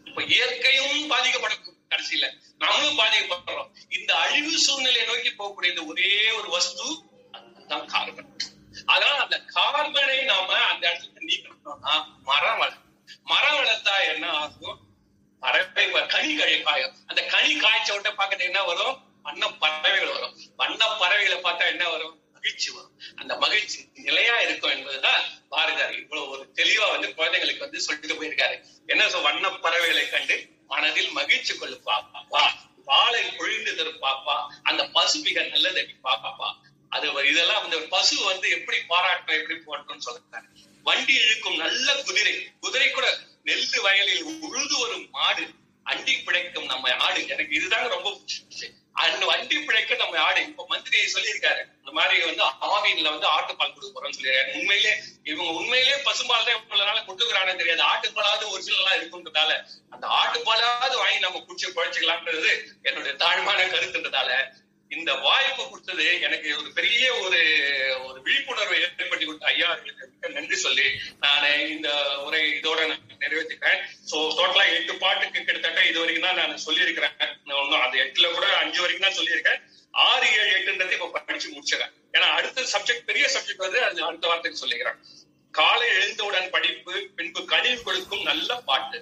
இப்ப 0.09 0.21
இயற்கையும் 0.33 1.09
பாதிக்கப்படும் 1.09 1.61
கடைசியில. 1.91 2.25
நம்மளும் 2.61 2.99
பாதிக்கப்படுறோம். 2.99 3.69
இந்த 3.89 4.11
அழிவு 4.15 4.53
சூழ்நிலையை 4.65 5.05
நோக்கி 5.07 5.31
போகக்கூடிய 5.31 5.73
இந்த 5.73 5.83
ஒரே 5.85 6.09
ஒரு 6.31 6.49
வஸ்து 6.49 6.87
அதுதான் 7.33 7.85
கார்பன் 7.85 8.29
அதனால 8.87 9.15
அந்த 9.17 9.37
கார்பனை 9.55 10.17
நாம 10.23 10.49
அந்த 10.71 10.83
இடத்துல 10.89 11.25
நீக்கணும்னா 11.29 11.93
மரம் 12.29 12.59
வளரும் 12.61 12.87
மரம் 13.25 13.57
வளர்த்தா 13.57 13.95
என்ன 14.11 14.25
ஆகும்? 14.39 14.79
பறவை 15.43 15.83
கனி 16.07 16.31
கழி 16.37 16.57
காயும் 16.61 16.95
அந்த 17.07 17.21
கனி 17.33 17.51
காய்ச்ச 17.59 17.89
உடனே 17.95 18.11
பாக்கிட்டு 18.15 18.47
என்ன 18.49 18.61
வரும்? 18.63 18.97
அண்ணன் 19.23 19.57
பறவைகள் 19.59 20.13
வரும். 20.13 20.35
வண்ண 20.61 20.95
பறவைகளை 20.95 21.37
பார்த்தா 21.37 21.65
என்ன 21.65 21.89
வரும்? 21.89 22.19
மகிழ்ச்சி 22.33 22.71
வரும். 22.71 22.99
அந்த 23.15 23.35
மகிழ்ச்சி 23.35 23.89
நிலையா 23.93 24.39
இருக்கும் 24.39 24.69
என்பதுதான் 24.69 25.21
பாரதியார் 25.49 25.99
இவ்வளவு 25.99 26.29
ஒரு 26.29 26.51
தெளிவா 26.55 26.89
வந்து 26.89 27.07
குழந்தைங்களுக்கு 27.07 27.57
வந்து 27.57 27.81
சொல்லிட்டு 27.81 28.23
போயிருக்காரு. 28.23 28.63
என்ன 28.87 29.09
சொல் 29.09 29.21
வண்ண 29.21 29.49
பறவைகளை 29.49 30.09
கண்டு 30.09 30.49
மனதில் 30.67 31.09
மகிழ்ச்சி 31.09 31.53
கொள்ளு 31.53 31.79
பாப்பா. 31.85 32.51
வாழை 32.85 33.23
பொழிந்து 33.23 33.75
தரும் 33.75 34.01
பாப்பா. 34.01 34.47
அந்த 34.63 34.87
பசு 34.87 35.19
மிக 35.19 35.43
நல்லதடி 35.43 35.95
பாப்பாப்பா? 36.03 36.55
அது 36.89 37.11
ஒரு- 37.11 37.25
இதெல்லாம் 37.25 37.63
அந்த 37.63 37.77
பசு 37.77 38.23
வந்து 38.23 38.49
எப்படி 38.49 38.77
பாராட்டணும் 38.77 39.41
எப்படி 39.41 39.59
போட்டோம்னு 39.67 40.11
சொல்றாரு. 40.11 40.45
வண்டி 40.83 41.13
இழுக்கும் 41.13 41.55
நல்ல 41.55 41.95
குதிரை. 41.95 42.47
குதிரை 42.59 42.91
கூட 42.91 43.17
நெல்லு 43.45 43.81
வயலில் 43.81 44.23
உழுது 44.23 44.79
வரும் 44.79 45.09
மாடு. 45.09 45.49
அண்டி 45.85 46.23
பிழைக்கும் 46.23 46.65
நம்ம 46.65 46.95
ஆடு. 46.95 47.27
எனக்கு 47.27 47.55
இதுதான் 47.55 47.87
ரொம்ப 47.87 48.09
பிடிச்சிருச்சு. 48.09 48.79
அந்த 49.03 49.25
வண்டி 49.31 49.57
பிழைக்க 49.67 49.95
நம்ம 50.01 50.19
ஆடு. 50.27 50.41
இப்ப 50.49 50.65
மந்திரி 50.71 50.97
சொல்லியிருக்காரு 51.15 51.61
இந்த 51.79 51.91
மாதிரி 51.97 52.15
வந்து 52.29 52.43
ஆவின்ல 52.71 53.11
வந்து 53.15 53.27
ஆட்டுப்பால் 53.35 53.73
கொடுக்க 53.73 53.91
போறோம்னு 53.93 54.17
சொல்லியிருக்காரு. 54.17 54.55
உண்மையிலே 54.59 54.93
இவங்க 55.31 55.51
உண்மையிலே 55.59 55.97
பசும்பால் 56.07 56.47
தான் 56.47 56.57
இவ்வளவு 56.57 56.87
நாள 56.89 56.99
கொடுக்குறானே 57.09 57.53
தெரியாது. 57.61 57.83
ஆட்டுப்பாலாவது 57.91 58.51
ஒரிஜினலா 58.53 58.97
இருக்குன்றதால 58.99 59.51
அந்த 59.95 60.05
ஆட்டுப்பாலாவது 60.21 60.97
வாங்கி 61.03 61.19
நம்ம 61.27 61.43
குடிச்சு 61.47 61.75
குழைச்சிக்கலாம்ன்றது 61.77 62.51
என்னுடைய 62.89 63.13
தாழ்மான 63.23 63.69
கருத்துன்றதால 63.75 64.31
இந்த 64.91 65.11
வாய்ப்பு 65.25 65.63
கொடுத்தது 65.63 66.05
எனக்கு 66.27 66.49
ஒரு 66.61 66.69
பெரிய 66.77 67.03
ஒரு 67.19 67.37
ஒரு 68.07 68.17
விழிப்புணர்வை 68.25 68.77
ஏற்படுத்தி 68.79 69.25
கொடுத்த 69.25 69.51
ஐயா 69.51 69.67
அவர்களுக்கு 69.67 70.33
நன்றி 70.35 70.57
சொல்லி 70.63 70.87
நான் 71.23 71.45
இந்த 71.75 71.89
உரை 72.25 72.41
இதோட 72.57 72.79
நான் 72.89 73.21
நிறைவேற்றிக்கிறேன் 73.23 73.79
எட்டு 74.81 74.95
பாட்டுக்கு 75.03 75.39
கிட்டத்தட்ட 75.43 75.81
இது 75.89 75.99
வரைக்கும் 76.03 76.27
தான் 76.27 76.39
நான் 76.39 76.65
சொல்லியிருக்கிறேன். 76.67 77.15
நான் 77.49 77.81
அது 77.87 77.97
எட்டுல 78.05 78.27
கூட 78.33 78.45
அஞ்சு 78.61 78.79
வரைக்கும் 78.83 79.07
தான் 79.07 79.17
சொல்லியிருக்கேன். 79.19 79.59
ஆறு 80.09 80.27
ஏழு 80.41 80.51
எட்டுன்றது 80.57 80.93
இப்ப 80.97 81.09
படிச்சு 81.15 81.47
முடிச்சிடறேன் 81.55 81.93
ஏன்னா 82.15 82.27
அடுத்த 82.37 82.67
சப்ஜெக்ட் 82.73 83.07
பெரிய 83.09 83.25
சப்ஜெக்ட் 83.33 83.65
வந்து 83.65 83.79
அது 83.87 84.03
அடுத்த 84.09 84.27
வார்த்தைக்கு 84.27 84.61
சொல்லிக்கிறேன். 84.63 84.99
காலை 85.51 85.87
எழுந்தவுடன் 85.95 86.49
படிப்பு 86.49 86.93
பின்பு 87.15 87.41
கனிவு 87.45 87.79
கொடுக்கும் 87.83 88.27
நல்ல 88.29 88.49
பாட்டு. 88.69 88.99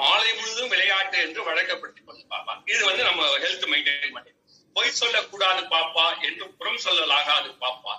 மாலை 0.00 0.30
முழுதும் 0.38 0.72
விளையாட்டு 0.72 1.18
என்று 1.26 1.42
வழக்கப்படுத்திக் 1.44 2.06
கொண்டு 2.06 2.24
பாப்பா. 2.32 2.54
இது 2.74 2.82
வந்து 2.84 3.04
நம்ம 3.08 3.22
ஹெல்த் 3.44 3.66
மெயின்டைன் 3.72 4.12
பண்ணி. 4.16 4.32
பொய் 4.76 4.98
சொல்லக்கூடாது 5.02 5.62
பாப்பா 5.74 6.06
என்று 6.22 6.46
புறம் 6.58 6.82
சொல்லலாகாது 6.84 7.50
பாப்பா. 7.64 7.94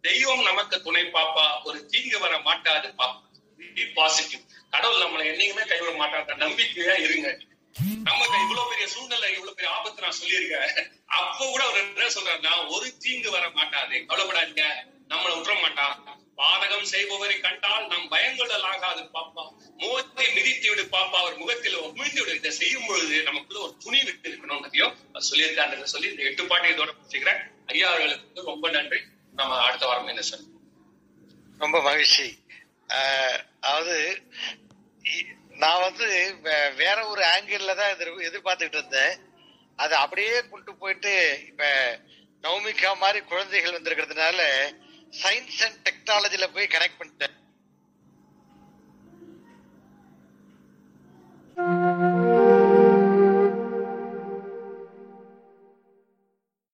தெய்வம் 0.00 0.42
நமக்கு 0.42 0.82
துணை 0.82 1.04
பாப்பா. 1.18 1.46
ஒரு 1.64 1.86
தீங்கு 1.86 2.18
வர 2.24 2.38
மாட்டாது 2.38 2.88
பாப்பா. 3.02 3.20
பாசிட்டிவ் 3.94 4.40
கடவுள் 4.72 5.02
நம்மளை 5.02 5.24
என்னைக்குமே 5.30 5.64
கைவிட 5.70 5.92
மாட்டாங்க 6.02 6.36
நம்பிக்கையா 6.44 6.94
இருங்க. 7.06 7.28
நமக்கு 8.08 8.36
இவ்வளவு 8.44 8.68
பெரிய 8.70 8.86
சூழ்நிலை 8.94 9.28
இவ்வளவு 9.32 9.56
பெரிய 9.56 9.74
ஆபத்து 9.74 10.04
நான் 10.04 10.18
சொல்லியிருக்கேன். 10.22 10.72
அப்ப 11.18 11.46
கூட 11.46 11.62
அவர் 11.64 11.80
என்ன 11.82 12.08
சொல்றாருன்னா 12.16 12.52
ஒரு 12.68 12.86
தீங்கு 12.98 13.30
வர 13.30 13.44
மாட்டாது. 13.50 13.96
கவலைப்படாதீங்க. 14.08 14.64
நம்மளை 15.08 15.32
விட்டுற 15.36 15.54
மாட்டான் 15.60 15.94
பாதகம் 16.36 16.86
செய்பவரை 16.90 17.40
கண்டால் 17.40 17.86
நாம் 17.86 18.10
பயங்கொள்ளலாகாது 18.10 19.02
பாப்பா. 19.16 19.44
முகத்தை 19.76 20.26
மிதித்து 20.34 20.68
விடு 20.68 20.84
பாப்பா. 20.92 21.18
அவர் 21.22 21.36
முகத்தில் 21.36 21.76
உமிழ்ந்து 21.78 22.20
விடு. 22.20 22.34
இதை 22.34 22.50
செய்யும் 22.50 22.86
பொழுது 22.86 23.22
நமக்குள்ள 23.22 23.62
ஒரு 23.62 23.74
துணி 23.84 24.00
விட்டு 24.04 24.30
இருக்கணும்ன்றதையும் 24.30 24.94
அவர் 25.12 25.28
சொல்லியிருக்காரு 25.30 25.82
சொல்லி 25.94 26.10
இந்த 26.10 26.22
எட்டு 26.22 26.46
பாட்டை 26.46 26.70
இதோட 26.74 26.90
முடிச்சுக்கிறேன். 26.96 27.42
ஐயா 27.66 27.88
அவர்களுக்கு 27.88 28.50
ரொம்ப 28.52 28.70
நன்றி. 28.70 29.00
நம்ம 29.34 29.60
அடுத்த 29.66 29.86
வாரம் 29.86 30.06
என்ன 30.06 30.24
சார் 30.30 30.46
ரொம்ப 31.58 31.82
மகிழ்ச்சி. 31.82 32.26
அதாவது 32.88 34.22
நான் 35.48 35.80
வந்து 35.80 36.38
வே- 36.42 36.74
வேற 36.74 37.06
ஒரு 37.06 37.22
ஆங்கிள் 37.22 37.74
தான் 37.74 37.90
எதிர் 37.90 38.18
எதிர்பார்த்துக்கிட்டு 38.18 38.78
இருந்தேன். 38.78 39.14
அதை 39.76 39.98
அப்படியே 39.98 40.40
கொண்டு 40.40 40.74
போயிட்டு 40.74 41.40
இப்ப 41.46 41.64
நவமிகா 42.42 42.96
மாதிரி 42.96 43.24
குழந்தைகள் 43.24 43.80
வந்திருக்கிறதுனால 43.80 44.40
சயின்ஸ் 45.22 45.62
அண்ட் 45.62 45.88
டெக்னாலஜில 45.88 46.52
போய் 46.54 46.66
கனெக்ட் 46.66 47.00
பண்ணிட்டேன். 47.00 47.41